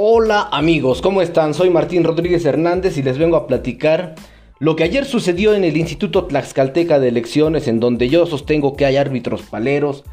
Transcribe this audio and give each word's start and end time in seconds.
Hola 0.00 0.48
amigos, 0.52 1.02
¿cómo 1.02 1.22
están? 1.22 1.54
Soy 1.54 1.70
Martín 1.70 2.04
Rodríguez 2.04 2.44
Hernández 2.44 2.96
y 2.98 3.02
les 3.02 3.18
vengo 3.18 3.36
a 3.36 3.48
platicar 3.48 4.14
lo 4.60 4.76
que 4.76 4.84
ayer 4.84 5.04
sucedió 5.04 5.56
en 5.56 5.64
el 5.64 5.76
Instituto 5.76 6.26
Tlaxcalteca 6.26 7.00
de 7.00 7.08
Elecciones, 7.08 7.66
en 7.66 7.80
donde 7.80 8.08
yo 8.08 8.24
sostengo 8.24 8.76
que 8.76 8.86
hay 8.86 8.96
árbitros 8.96 9.42
paleros, 9.42 10.04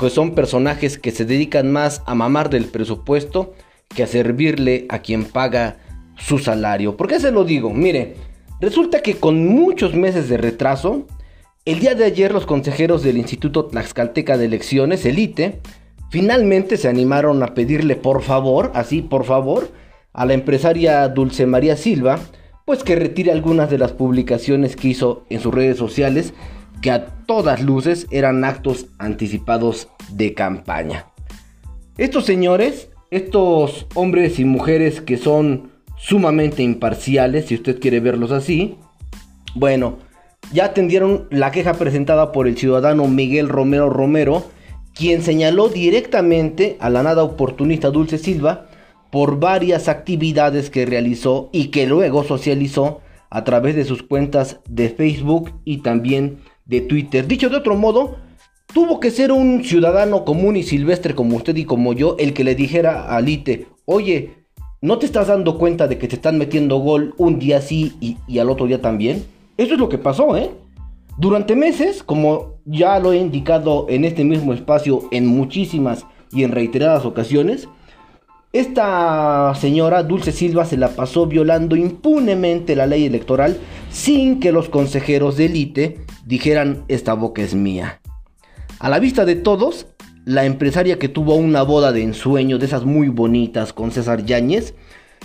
que 0.00 0.08
son 0.08 0.34
personajes 0.34 0.96
que 0.96 1.10
se 1.10 1.26
dedican 1.26 1.70
más 1.70 2.00
a 2.06 2.14
mamar 2.14 2.48
del 2.48 2.64
presupuesto 2.64 3.52
que 3.94 4.02
a 4.02 4.06
servirle 4.06 4.86
a 4.88 5.00
quien 5.00 5.26
paga 5.26 5.76
su 6.16 6.38
salario. 6.38 6.96
¿Por 6.96 7.06
qué 7.08 7.20
se 7.20 7.30
lo 7.30 7.44
digo? 7.44 7.68
Mire, 7.68 8.16
resulta 8.62 9.02
que 9.02 9.16
con 9.16 9.46
muchos 9.46 9.94
meses 9.94 10.30
de 10.30 10.38
retraso, 10.38 11.06
el 11.66 11.80
día 11.80 11.94
de 11.94 12.06
ayer 12.06 12.32
los 12.32 12.46
consejeros 12.46 13.02
del 13.02 13.18
Instituto 13.18 13.66
Tlaxcalteca 13.66 14.38
de 14.38 14.46
Elecciones, 14.46 15.04
el 15.04 15.18
ITE, 15.18 15.60
Finalmente 16.10 16.76
se 16.76 16.88
animaron 16.88 17.42
a 17.42 17.54
pedirle 17.54 17.96
por 17.96 18.22
favor, 18.22 18.72
así 18.74 19.02
por 19.02 19.24
favor, 19.24 19.70
a 20.12 20.24
la 20.24 20.34
empresaria 20.34 21.06
Dulce 21.08 21.46
María 21.46 21.76
Silva, 21.76 22.18
pues 22.64 22.82
que 22.82 22.96
retire 22.96 23.32
algunas 23.32 23.70
de 23.70 23.78
las 23.78 23.92
publicaciones 23.92 24.76
que 24.76 24.88
hizo 24.88 25.24
en 25.30 25.40
sus 25.40 25.54
redes 25.54 25.76
sociales, 25.76 26.32
que 26.80 26.90
a 26.90 27.06
todas 27.26 27.62
luces 27.62 28.06
eran 28.10 28.44
actos 28.44 28.86
anticipados 28.98 29.88
de 30.12 30.34
campaña. 30.34 31.06
Estos 31.98 32.24
señores, 32.24 32.90
estos 33.10 33.86
hombres 33.94 34.38
y 34.38 34.44
mujeres 34.44 35.00
que 35.00 35.16
son 35.16 35.72
sumamente 35.96 36.62
imparciales, 36.62 37.46
si 37.46 37.54
usted 37.56 37.80
quiere 37.80 38.00
verlos 38.00 38.32
así, 38.32 38.76
bueno, 39.54 39.98
ya 40.52 40.66
atendieron 40.66 41.26
la 41.30 41.50
queja 41.50 41.74
presentada 41.74 42.32
por 42.32 42.46
el 42.46 42.56
ciudadano 42.56 43.06
Miguel 43.08 43.48
Romero 43.48 43.90
Romero, 43.90 44.44
quien 44.98 45.22
señaló 45.22 45.68
directamente 45.68 46.76
a 46.80 46.90
la 46.90 47.04
nada 47.04 47.22
oportunista 47.22 47.90
Dulce 47.90 48.18
Silva 48.18 48.66
por 49.12 49.38
varias 49.38 49.88
actividades 49.88 50.70
que 50.70 50.86
realizó 50.86 51.50
y 51.52 51.68
que 51.68 51.86
luego 51.86 52.24
socializó 52.24 53.00
a 53.30 53.44
través 53.44 53.76
de 53.76 53.84
sus 53.84 54.02
cuentas 54.02 54.58
de 54.68 54.88
Facebook 54.88 55.52
y 55.64 55.78
también 55.78 56.38
de 56.64 56.80
Twitter. 56.80 57.28
Dicho 57.28 57.48
de 57.48 57.56
otro 57.56 57.76
modo, 57.76 58.16
tuvo 58.74 58.98
que 58.98 59.12
ser 59.12 59.30
un 59.30 59.62
ciudadano 59.62 60.24
común 60.24 60.56
y 60.56 60.64
silvestre 60.64 61.14
como 61.14 61.36
usted 61.36 61.56
y 61.56 61.64
como 61.64 61.92
yo 61.92 62.16
el 62.18 62.34
que 62.34 62.42
le 62.42 62.56
dijera 62.56 63.16
a 63.16 63.20
Lite, 63.20 63.68
oye, 63.84 64.32
¿no 64.80 64.98
te 64.98 65.06
estás 65.06 65.28
dando 65.28 65.58
cuenta 65.58 65.86
de 65.86 65.96
que 65.98 66.08
te 66.08 66.16
están 66.16 66.38
metiendo 66.38 66.78
gol 66.78 67.14
un 67.18 67.38
día 67.38 67.60
sí 67.60 67.94
y, 68.00 68.16
y 68.26 68.40
al 68.40 68.50
otro 68.50 68.66
día 68.66 68.82
también? 68.82 69.24
Eso 69.56 69.74
es 69.74 69.80
lo 69.80 69.88
que 69.88 69.98
pasó, 69.98 70.36
¿eh? 70.36 70.50
Durante 71.18 71.56
meses, 71.56 72.04
como 72.04 72.60
ya 72.64 73.00
lo 73.00 73.12
he 73.12 73.16
indicado 73.16 73.86
en 73.88 74.04
este 74.04 74.22
mismo 74.22 74.52
espacio 74.54 75.08
en 75.10 75.26
muchísimas 75.26 76.06
y 76.30 76.44
en 76.44 76.52
reiteradas 76.52 77.04
ocasiones, 77.04 77.68
esta 78.52 79.52
señora 79.56 80.04
Dulce 80.04 80.30
Silva 80.30 80.64
se 80.64 80.76
la 80.76 80.90
pasó 80.90 81.26
violando 81.26 81.74
impunemente 81.74 82.76
la 82.76 82.86
ley 82.86 83.04
electoral 83.04 83.58
sin 83.90 84.38
que 84.38 84.52
los 84.52 84.68
consejeros 84.68 85.36
de 85.36 85.46
élite 85.46 85.98
dijeran 86.24 86.84
esta 86.86 87.14
boca 87.14 87.42
es 87.42 87.52
mía. 87.52 88.00
A 88.78 88.88
la 88.88 89.00
vista 89.00 89.24
de 89.24 89.34
todos, 89.34 89.86
la 90.24 90.44
empresaria 90.44 91.00
que 91.00 91.08
tuvo 91.08 91.34
una 91.34 91.62
boda 91.62 91.90
de 91.90 92.04
ensueño 92.04 92.58
de 92.58 92.66
esas 92.66 92.84
muy 92.84 93.08
bonitas 93.08 93.72
con 93.72 93.90
César 93.90 94.24
Yáñez, 94.24 94.76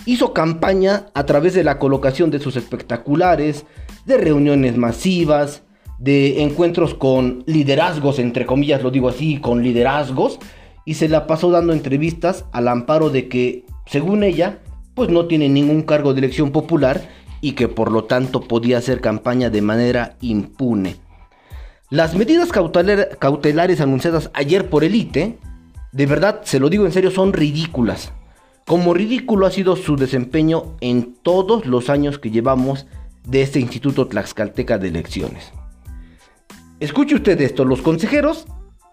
hizo 0.06 0.32
campaña 0.32 1.06
a 1.14 1.24
través 1.24 1.54
de 1.54 1.62
la 1.62 1.78
colocación 1.78 2.32
de 2.32 2.40
sus 2.40 2.56
espectaculares, 2.56 3.64
de 4.06 4.18
reuniones 4.18 4.76
masivas, 4.76 5.62
de 5.98 6.42
encuentros 6.42 6.94
con 6.94 7.44
liderazgos, 7.46 8.18
entre 8.18 8.46
comillas 8.46 8.82
lo 8.82 8.90
digo 8.90 9.08
así, 9.08 9.38
con 9.38 9.62
liderazgos, 9.62 10.38
y 10.84 10.94
se 10.94 11.08
la 11.08 11.26
pasó 11.26 11.50
dando 11.50 11.72
entrevistas 11.72 12.44
al 12.52 12.68
amparo 12.68 13.10
de 13.10 13.28
que, 13.28 13.64
según 13.86 14.22
ella, 14.22 14.58
pues 14.94 15.08
no 15.10 15.26
tiene 15.26 15.48
ningún 15.48 15.82
cargo 15.82 16.12
de 16.12 16.20
elección 16.20 16.50
popular 16.50 17.08
y 17.40 17.52
que 17.52 17.68
por 17.68 17.90
lo 17.90 18.04
tanto 18.04 18.42
podía 18.42 18.78
hacer 18.78 19.00
campaña 19.00 19.50
de 19.50 19.62
manera 19.62 20.16
impune. 20.20 20.96
Las 21.90 22.14
medidas 22.14 22.50
cautelares 22.50 23.80
anunciadas 23.80 24.30
ayer 24.34 24.68
por 24.68 24.84
el 24.84 24.94
ITE, 24.94 25.38
de 25.92 26.06
verdad, 26.06 26.40
se 26.44 26.58
lo 26.58 26.70
digo 26.70 26.86
en 26.86 26.92
serio, 26.92 27.10
son 27.10 27.32
ridículas. 27.32 28.12
Como 28.66 28.94
ridículo 28.94 29.46
ha 29.46 29.50
sido 29.50 29.76
su 29.76 29.96
desempeño 29.96 30.74
en 30.80 31.14
todos 31.22 31.66
los 31.66 31.90
años 31.90 32.18
que 32.18 32.30
llevamos 32.30 32.86
de 33.26 33.42
este 33.42 33.60
Instituto 33.60 34.08
Tlaxcalteca 34.08 34.78
de 34.78 34.88
Elecciones. 34.88 35.52
Escuche 36.80 37.14
usted 37.14 37.40
esto, 37.40 37.64
los 37.64 37.82
consejeros 37.82 38.46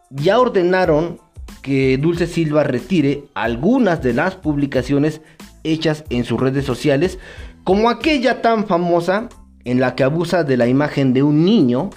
ya 0.09 0.39
ordenaron 0.39 1.19
que 1.61 1.97
Dulce 1.97 2.27
Silva 2.27 2.63
retire 2.63 3.25
algunas 3.33 4.01
de 4.01 4.13
las 4.13 4.35
publicaciones 4.35 5.21
hechas 5.63 6.03
en 6.09 6.23
sus 6.23 6.39
redes 6.39 6.65
sociales, 6.65 7.19
como 7.63 7.89
aquella 7.89 8.41
tan 8.41 8.67
famosa 8.67 9.29
en 9.63 9.79
la 9.79 9.95
que 9.95 10.03
abusa 10.03 10.43
de 10.43 10.57
la 10.57 10.67
imagen 10.67 11.13
de 11.13 11.23
un 11.23 11.45
niño 11.45 11.89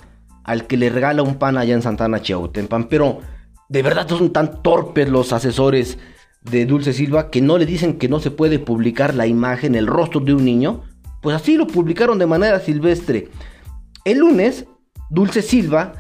al 0.43 0.67
que 0.67 0.77
le 0.77 0.91
regala 0.91 1.23
un 1.23 1.37
pan 1.37 1.57
allá 1.57 1.75
en 1.75 1.83
Santana 1.83 2.21
Chiautempan. 2.21 2.89
Pero 2.89 3.21
de 3.69 3.83
verdad 3.83 4.09
son 4.09 4.33
tan 4.33 4.63
torpes 4.63 5.09
los 5.09 5.33
asesores 5.33 5.99
de 6.43 6.67
Dulce 6.67 6.93
Silva 6.93 7.31
que 7.31 7.41
no 7.41 7.57
le 7.57 7.65
dicen 7.65 7.99
que 7.99 8.09
no 8.09 8.21
se 8.21 8.31
puede 8.31 8.59
publicar 8.59 9.15
la 9.15 9.27
imagen, 9.27 9.75
el 9.75 9.87
rostro 9.87 10.21
de 10.21 10.35
un 10.35 10.45
niño. 10.45 10.83
Pues 11.23 11.35
así 11.35 11.57
lo 11.57 11.67
publicaron 11.67 12.19
de 12.19 12.27
manera 12.27 12.61
silvestre. 12.61 13.29
El 14.05 14.19
lunes 14.19 14.67
Dulce 15.15 15.43
Silva 15.43 15.93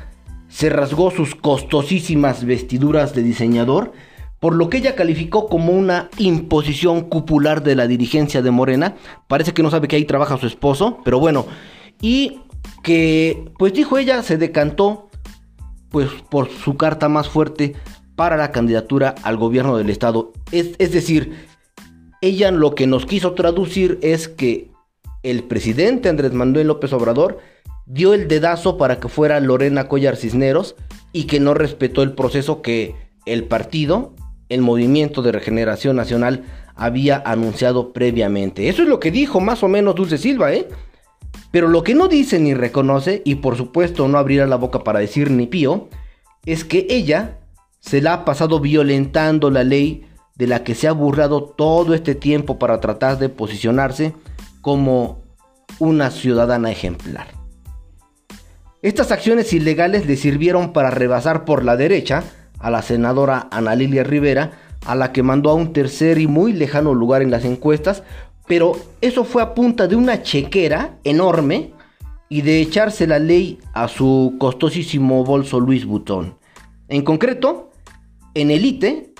se 0.48 0.69
rasgó 0.70 1.12
sus 1.12 1.36
costosísimas 1.36 2.44
vestiduras 2.44 3.14
de 3.14 3.22
diseñador, 3.22 3.92
por 4.41 4.56
lo 4.56 4.69
que 4.69 4.78
ella 4.78 4.97
calificó 4.97 5.48
como 5.48 5.72
una 5.72 6.10
imposición 6.19 7.02
cupular 7.02 7.62
de 7.62 7.76
la 7.76 7.86
dirigencia 7.86 8.42
de 8.42 8.50
Morena. 8.50 8.97
Parece 9.28 9.54
que 9.54 9.62
no 9.62 9.70
sabe 9.70 9.86
que 9.86 9.97
ahí 9.97 10.04
trabaja 10.04 10.36
su 10.36 10.48
esposo, 10.48 10.98
pero 11.04 11.20
bueno, 11.20 11.47
y 12.00 12.41
que 12.82 13.52
pues 13.56 13.72
dijo 13.72 13.98
ella 13.98 14.22
se 14.22 14.36
decantó 14.36 15.08
pues 15.91 16.08
por 16.28 16.50
su 16.50 16.76
carta 16.76 17.08
más 17.08 17.28
fuerte 17.28 17.76
para 18.16 18.36
la 18.36 18.50
candidatura 18.50 19.14
al 19.22 19.36
gobierno 19.36 19.76
del 19.76 19.91
estado. 19.91 20.32
Es, 20.50 20.72
es 20.78 20.91
decir, 20.91 21.46
ella 22.20 22.50
lo 22.50 22.75
que 22.75 22.88
nos 22.88 23.06
quiso 23.06 23.34
traducir 23.34 24.00
es 24.02 24.26
que 24.26 24.72
el 25.22 25.44
presidente 25.44 26.08
Andrés 26.08 26.32
Manuel 26.32 26.66
López 26.66 26.92
Obrador 26.92 27.38
dio 27.87 28.15
el 28.15 28.28
dedazo 28.28 28.78
para 28.78 29.00
que 29.00 29.09
fuera 29.09 29.41
Lorena 29.41 29.89
Collar 29.89 30.17
Cisneros 30.17 30.77
y 31.12 31.25
que 31.25 31.41
no 31.41 31.55
respetó 31.55 32.03
el 32.03 32.12
proceso 32.12 32.62
que 32.62 32.95
el 33.27 33.45
partido, 33.45 34.15
el 34.49 34.61
Movimiento 34.61 35.22
de 35.22 35.33
Regeneración 35.33 35.97
Nacional, 35.97 36.44
había 36.75 37.23
anunciado 37.25 37.93
previamente. 37.93 38.69
Eso 38.69 38.83
es 38.83 38.89
lo 38.89 39.00
que 39.00 39.11
dijo 39.11 39.41
más 39.41 39.62
o 39.62 39.69
menos 39.69 39.94
Dulce 39.94 40.19
Silva, 40.19 40.53
¿eh? 40.53 40.69
Pero 41.50 41.69
lo 41.69 41.84
que 41.84 41.94
no 41.94 42.09
dice 42.09 42.39
ni 42.39 42.55
reconoce, 42.55 43.23
y 43.25 43.37
por 43.37 43.56
supuesto 43.56 44.09
no 44.09 44.19
abrirá 44.19 44.47
la 44.47 44.56
boca 44.56 44.81
para 44.81 45.00
decir 45.00 45.31
ni 45.31 45.47
pío, 45.47 45.89
es 46.44 46.65
que 46.65 46.87
ella 46.91 47.39
se 47.81 48.00
la 48.00 48.15
ha 48.15 48.25
pasado 48.25 48.61
violentando 48.61 49.50
la 49.50 49.62
ley 49.62 50.06
de 50.37 50.47
la 50.47 50.65
que 50.65 50.75
se 50.75 50.89
ha 50.89 50.93
burlado 50.93 51.44
todo 51.44 51.94
este 51.94 52.15
tiempo 52.15 52.59
para 52.59 52.81
tratar 52.81 53.19
de 53.19 53.28
posicionarse 53.28 54.15
como 54.62 55.23
una 55.78 56.11
ciudadana 56.11 56.71
ejemplar. 56.71 57.44
Estas 58.84 59.12
acciones 59.12 59.55
ilegales 59.55 60.05
le 60.05 60.15
sirvieron 60.15 60.75
para 60.75 60.91
rebasar 60.91 61.47
por 61.47 61.65
la 61.65 61.75
derecha 61.75 62.22
a 62.59 62.71
la 62.71 62.83
senadora 62.83 63.49
Ana 63.50 63.75
Lilia 63.75 64.05
Rivera, 64.05 64.50
a 64.84 64.95
la 64.95 65.11
que 65.11 65.22
mandó 65.22 65.49
a 65.49 65.55
un 65.55 65.72
tercer 65.72 66.19
y 66.19 66.27
muy 66.27 66.53
lejano 66.53 66.93
lugar 66.93 67.23
en 67.23 67.31
las 67.31 67.47
encuestas, 67.47 68.03
pero 68.47 68.77
eso 69.00 69.25
fue 69.25 69.41
a 69.41 69.55
punta 69.55 69.87
de 69.87 69.97
una 69.97 70.23
chequera 70.23 70.99
enorme 71.03 71.73
y 72.28 72.43
de 72.43 72.61
echarse 72.61 73.06
la 73.06 73.19
ley 73.19 73.59
a 73.73 73.89
su 73.89 74.34
costosísimo 74.39 75.25
bolso 75.25 75.61
Luis 75.61 75.87
Butón. 75.87 76.37
En 76.88 77.05
concreto, 77.05 77.73
en 78.35 78.50
el 78.50 78.67
ITE, 78.67 79.14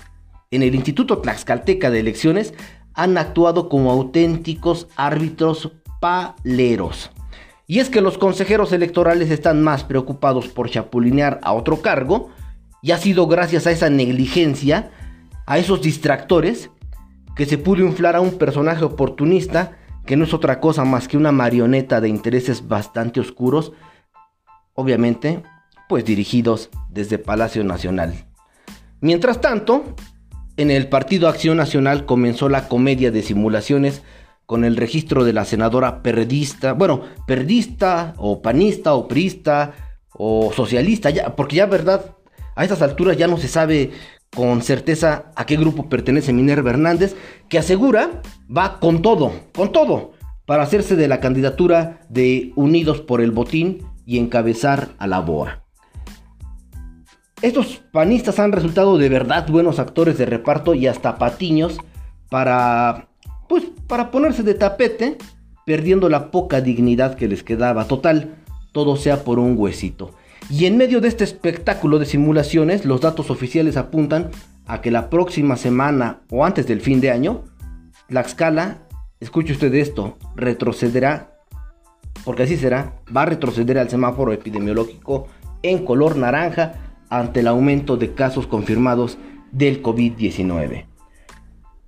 en 0.51 0.61
el 0.61 0.75
Instituto 0.75 1.17
Tlaxcalteca 1.17 1.89
de 1.89 2.01
Elecciones, 2.01 2.53
han 2.93 3.17
actuado 3.17 3.67
como 3.67 3.91
auténticos 3.91 4.87
árbitros 4.95 5.71
paleros. 5.99 7.09
Y 7.67 7.79
es 7.79 7.89
que 7.89 8.01
los 8.01 8.17
consejeros 8.17 8.71
electorales 8.71 9.31
están 9.31 9.63
más 9.63 9.83
preocupados 9.83 10.47
por 10.47 10.69
chapulinear 10.69 11.39
a 11.43 11.53
otro 11.53 11.81
cargo, 11.81 12.29
y 12.81 12.91
ha 12.91 12.97
sido 12.97 13.25
gracias 13.25 13.65
a 13.65 13.71
esa 13.71 13.89
negligencia, 13.89 14.91
a 15.47 15.57
esos 15.57 15.81
distractores, 15.81 16.69
que 17.35 17.45
se 17.45 17.57
pudo 17.57 17.81
inflar 17.83 18.15
a 18.15 18.21
un 18.21 18.37
personaje 18.37 18.85
oportunista 18.85 19.77
que 20.05 20.15
no 20.15 20.25
es 20.25 20.33
otra 20.33 20.59
cosa 20.59 20.85
más 20.85 21.07
que 21.07 21.17
una 21.17 21.31
marioneta 21.31 21.99
de 21.99 22.09
intereses 22.09 22.67
bastante 22.67 23.19
oscuros, 23.19 23.73
obviamente, 24.75 25.41
pues 25.89 26.05
dirigidos 26.05 26.69
desde 26.89 27.17
Palacio 27.17 27.63
Nacional. 27.63 28.25
Mientras 29.01 29.41
tanto, 29.41 29.83
en 30.57 30.71
el 30.71 30.87
Partido 30.87 31.27
Acción 31.27 31.57
Nacional 31.57 32.05
comenzó 32.05 32.49
la 32.49 32.67
comedia 32.67 33.11
de 33.11 33.23
simulaciones 33.23 34.03
con 34.45 34.63
el 34.63 34.77
registro 34.77 35.23
de 35.23 35.33
la 35.33 35.45
senadora 35.45 36.01
perdista, 36.01 36.73
bueno, 36.73 37.01
perdista 37.25 38.13
o 38.17 38.41
panista 38.41 38.93
o 38.93 39.07
priista 39.07 39.73
o 40.11 40.51
socialista, 40.53 41.09
ya, 41.09 41.35
porque 41.35 41.57
ya 41.57 41.65
verdad, 41.65 42.15
a 42.55 42.63
estas 42.63 42.81
alturas 42.81 43.17
ya 43.17 43.27
no 43.27 43.37
se 43.37 43.47
sabe 43.47 43.91
con 44.33 44.61
certeza 44.61 45.31
a 45.35 45.45
qué 45.45 45.55
grupo 45.55 45.89
pertenece 45.89 46.33
Minerva 46.33 46.69
Hernández, 46.69 47.15
que 47.49 47.57
asegura 47.57 48.21
va 48.55 48.79
con 48.79 49.01
todo, 49.01 49.31
con 49.55 49.71
todo, 49.71 50.13
para 50.45 50.63
hacerse 50.63 50.95
de 50.95 51.07
la 51.07 51.19
candidatura 51.19 52.01
de 52.09 52.51
Unidos 52.55 53.01
por 53.01 53.21
el 53.21 53.31
Botín 53.31 53.83
y 54.05 54.19
encabezar 54.19 54.89
a 54.99 55.07
la 55.07 55.19
BOA. 55.21 55.63
Estos 57.41 57.81
panistas 57.91 58.39
han 58.39 58.51
resultado 58.51 58.97
de 58.97 59.09
verdad 59.09 59.47
buenos 59.47 59.79
actores 59.79 60.17
de 60.17 60.25
reparto 60.25 60.73
y 60.73 60.87
hasta 60.87 61.17
patiños 61.17 61.77
para, 62.29 63.09
pues, 63.47 63.63
para 63.87 64.11
ponerse 64.11 64.43
de 64.43 64.53
tapete, 64.53 65.17
perdiendo 65.65 66.09
la 66.09 66.31
poca 66.31 66.61
dignidad 66.61 67.15
que 67.15 67.27
les 67.27 67.43
quedaba. 67.43 67.87
Total, 67.87 68.35
todo 68.71 68.95
sea 68.95 69.23
por 69.23 69.39
un 69.39 69.55
huesito. 69.57 70.11
Y 70.49 70.65
en 70.65 70.77
medio 70.77 71.01
de 71.01 71.07
este 71.07 71.23
espectáculo 71.23 71.97
de 71.97 72.05
simulaciones, 72.05 72.85
los 72.85 73.01
datos 73.01 73.29
oficiales 73.31 73.77
apuntan 73.77 74.29
a 74.67 74.81
que 74.81 74.91
la 74.91 75.09
próxima 75.09 75.57
semana 75.57 76.21
o 76.29 76.45
antes 76.45 76.67
del 76.67 76.81
fin 76.81 77.01
de 77.01 77.11
año, 77.11 77.43
la 78.09 78.21
escala, 78.21 78.87
escuche 79.19 79.53
usted 79.53 79.73
esto, 79.73 80.17
retrocederá, 80.35 81.35
porque 82.23 82.43
así 82.43 82.57
será, 82.57 82.95
va 83.15 83.23
a 83.23 83.25
retroceder 83.25 83.77
al 83.77 83.89
semáforo 83.89 84.33
epidemiológico 84.33 85.27
en 85.63 85.83
color 85.83 86.15
naranja 86.15 86.73
ante 87.09 87.39
el 87.39 87.47
aumento 87.47 87.97
de 87.97 88.13
casos 88.13 88.45
confirmados 88.47 89.17
del 89.51 89.81
COVID-19. 89.81 90.85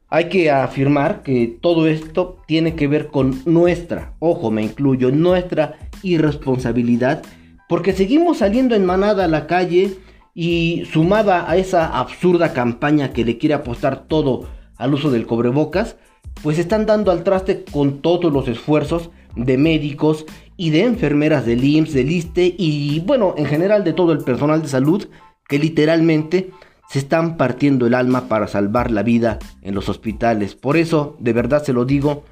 Hay 0.09 0.29
que 0.29 0.51
afirmar 0.51 1.21
que 1.21 1.57
todo 1.61 1.87
esto 1.87 2.37
tiene 2.47 2.75
que 2.75 2.87
ver 2.87 3.07
con 3.07 3.41
nuestra, 3.45 4.13
ojo, 4.19 4.51
me 4.51 4.63
incluyo, 4.63 5.11
nuestra 5.11 5.75
irresponsabilidad 6.01 7.23
porque 7.67 7.93
seguimos 7.93 8.37
saliendo 8.37 8.75
en 8.75 8.85
manada 8.85 9.25
a 9.25 9.27
la 9.27 9.47
calle 9.47 9.95
y 10.33 10.83
sumada 10.91 11.49
a 11.49 11.57
esa 11.57 11.99
absurda 11.99 12.53
campaña 12.53 13.11
que 13.11 13.25
le 13.25 13.37
quiere 13.37 13.55
apostar 13.55 14.07
todo 14.07 14.47
al 14.77 14.93
uso 14.93 15.11
del 15.11 15.25
cobrebocas, 15.25 15.97
pues 16.43 16.59
están 16.59 16.85
dando 16.85 17.11
al 17.11 17.23
traste 17.23 17.65
con 17.65 18.01
todos 18.01 18.31
los 18.31 18.47
esfuerzos 18.47 19.09
de 19.35 19.57
médicos 19.57 20.25
y 20.55 20.69
de 20.69 20.83
enfermeras 20.83 21.45
del 21.45 21.63
IMSS, 21.63 21.93
del 21.93 22.11
ISTE 22.11 22.55
y 22.57 23.01
bueno, 23.01 23.35
en 23.37 23.45
general 23.45 23.83
de 23.83 23.93
todo 23.93 24.11
el 24.11 24.19
personal 24.19 24.61
de 24.61 24.67
salud 24.67 25.07
que 25.47 25.59
literalmente 25.59 26.51
se 26.89 26.99
están 26.99 27.37
partiendo 27.37 27.87
el 27.87 27.93
alma 27.93 28.27
para 28.27 28.47
salvar 28.47 28.91
la 28.91 29.03
vida 29.03 29.39
en 29.61 29.75
los 29.75 29.89
hospitales. 29.89 30.55
Por 30.55 30.77
eso, 30.77 31.15
de 31.19 31.33
verdad 31.33 31.63
se 31.63 31.73
lo 31.73 31.85
digo, 31.85 32.23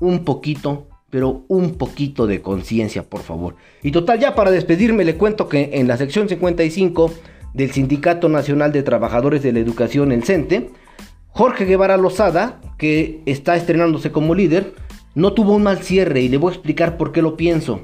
un 0.00 0.24
poquito 0.24 0.86
pero 1.10 1.44
un 1.48 1.74
poquito 1.74 2.26
de 2.26 2.40
conciencia, 2.40 3.02
por 3.02 3.22
favor. 3.22 3.56
Y 3.82 3.90
total, 3.90 4.20
ya 4.20 4.34
para 4.34 4.52
despedirme 4.52 5.04
le 5.04 5.16
cuento 5.16 5.48
que 5.48 5.70
en 5.74 5.88
la 5.88 5.96
sección 5.96 6.28
55 6.28 7.12
del 7.52 7.72
Sindicato 7.72 8.28
Nacional 8.28 8.72
de 8.72 8.84
Trabajadores 8.84 9.42
de 9.42 9.52
la 9.52 9.58
Educación, 9.58 10.12
el 10.12 10.22
CENTE, 10.22 10.70
Jorge 11.28 11.64
Guevara 11.64 11.96
Lozada, 11.96 12.60
que 12.78 13.22
está 13.26 13.56
estrenándose 13.56 14.12
como 14.12 14.34
líder, 14.34 14.74
no 15.14 15.32
tuvo 15.32 15.56
un 15.56 15.64
mal 15.64 15.78
cierre 15.78 16.20
y 16.20 16.28
le 16.28 16.36
voy 16.36 16.52
a 16.52 16.54
explicar 16.54 16.96
por 16.96 17.10
qué 17.10 17.22
lo 17.22 17.36
pienso. 17.36 17.82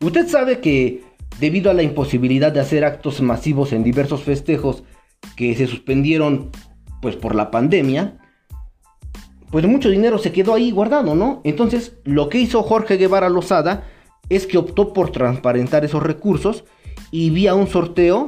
Usted 0.00 0.28
sabe 0.28 0.60
que 0.60 1.02
debido 1.40 1.70
a 1.70 1.74
la 1.74 1.82
imposibilidad 1.82 2.52
de 2.52 2.60
hacer 2.60 2.84
actos 2.84 3.20
masivos 3.20 3.72
en 3.72 3.82
diversos 3.82 4.22
festejos 4.22 4.84
que 5.36 5.54
se 5.54 5.66
suspendieron 5.66 6.50
pues 7.00 7.16
por 7.16 7.34
la 7.34 7.50
pandemia, 7.50 8.18
pues 9.50 9.66
mucho 9.66 9.90
dinero 9.90 10.18
se 10.18 10.32
quedó 10.32 10.54
ahí 10.54 10.70
guardado, 10.70 11.14
¿no? 11.14 11.40
Entonces, 11.44 11.96
lo 12.04 12.28
que 12.28 12.38
hizo 12.38 12.62
Jorge 12.62 12.96
Guevara 12.96 13.28
Lozada 13.28 13.84
es 14.28 14.46
que 14.46 14.58
optó 14.58 14.92
por 14.92 15.10
transparentar 15.10 15.84
esos 15.84 16.02
recursos 16.02 16.64
y 17.10 17.30
vía 17.30 17.54
un 17.54 17.66
sorteo 17.66 18.26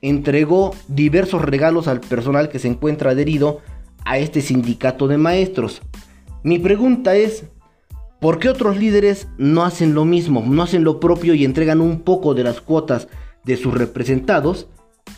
entregó 0.00 0.74
diversos 0.88 1.42
regalos 1.42 1.88
al 1.88 2.00
personal 2.00 2.48
que 2.48 2.58
se 2.58 2.68
encuentra 2.68 3.12
adherido 3.12 3.60
a 4.04 4.18
este 4.18 4.42
sindicato 4.42 5.08
de 5.08 5.18
maestros. 5.18 5.82
Mi 6.42 6.58
pregunta 6.58 7.16
es, 7.16 7.44
¿por 8.20 8.38
qué 8.38 8.50
otros 8.50 8.76
líderes 8.76 9.28
no 9.38 9.64
hacen 9.64 9.94
lo 9.94 10.04
mismo, 10.04 10.44
no 10.46 10.62
hacen 10.62 10.84
lo 10.84 11.00
propio 11.00 11.34
y 11.34 11.44
entregan 11.44 11.80
un 11.80 12.00
poco 12.00 12.34
de 12.34 12.44
las 12.44 12.60
cuotas 12.60 13.08
de 13.44 13.56
sus 13.56 13.74
representados 13.74 14.68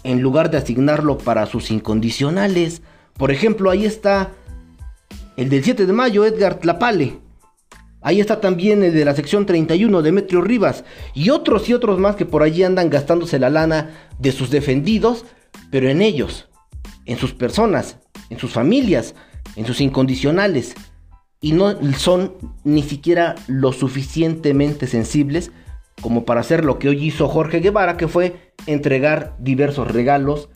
en 0.03 0.21
lugar 0.21 0.51
de 0.51 0.59
asignarlo 0.59 1.19
para 1.19 1.47
sus 1.47 1.71
incondicionales? 1.71 2.83
Por 3.15 3.31
ejemplo, 3.31 3.71
ahí 3.71 3.85
está 3.85 4.33
el 5.37 5.49
del 5.49 5.65
7 5.65 5.87
de 5.87 5.93
mayo, 5.93 6.25
Edgar 6.25 6.59
Tlapale. 6.61 7.19
Ahí 8.01 8.21
está 8.21 8.41
también 8.41 8.85
el 8.85 8.95
de 8.95 9.05
la 9.05 9.15
sección 9.15 9.47
31, 9.47 10.01
Demetrio 10.01 10.41
Rivas. 10.41 10.85
Y 11.13 11.31
otros 11.31 11.69
y 11.69 11.75
otros 11.75 11.99
más 11.99 12.17
que 12.17 12.25
por 12.25 12.43
allí 12.43 12.63
andan 12.63 12.89
gastándose 12.89 13.39
la 13.39 13.51
lana 13.51 13.91
de 14.19 14.33
sus 14.33 14.51
defendidos, 14.51 15.25
pero 15.71 15.89
en 15.89 16.01
ellos, 16.03 16.49
en 17.05 17.19
sus 17.19 17.35
personas, 17.35 17.99
en 18.31 18.39
sus 18.39 18.53
familias, 18.53 19.15
en 19.57 19.67
sus 19.67 19.81
incondicionales. 19.81 20.75
Y 21.41 21.53
no 21.53 21.75
son 21.95 22.35
ni 22.65 22.83
siquiera 22.83 23.35
lo 23.47 23.73
suficientemente 23.73 24.87
sensibles 24.87 25.51
como 26.01 26.25
para 26.25 26.41
hacer 26.41 26.65
lo 26.65 26.79
que 26.79 26.89
hoy 26.89 27.05
hizo 27.05 27.29
Jorge 27.29 27.61
Guevara, 27.61 27.97
que 27.97 28.09
fue 28.09 28.53
entregar 28.67 29.35
diversos 29.39 29.91
regalos 29.91 30.49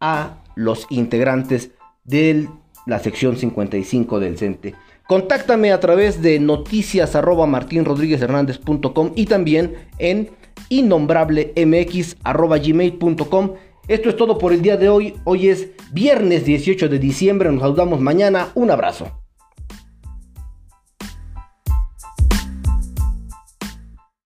a 0.00 0.42
los 0.56 0.86
integrantes 0.90 1.70
del 2.04 2.48
la 2.86 2.98
sección 2.98 3.36
55 3.36 4.20
del 4.20 4.38
CENTE. 4.38 4.74
Contáctame 5.06 5.72
a 5.72 5.80
través 5.80 6.22
de 6.22 6.38
noticias 6.38 7.16
y 9.16 9.26
también 9.26 9.74
en 9.98 10.30
innombrablemx. 10.68 12.16
Esto 13.88 14.08
es 14.08 14.16
todo 14.16 14.38
por 14.38 14.52
el 14.52 14.62
día 14.62 14.76
de 14.76 14.88
hoy. 14.88 15.14
Hoy 15.24 15.48
es 15.48 15.68
viernes 15.92 16.44
18 16.44 16.88
de 16.88 16.98
diciembre. 16.98 17.50
Nos 17.50 17.62
saludamos 17.62 18.00
mañana. 18.00 18.48
Un 18.54 18.70
abrazo. 18.70 19.19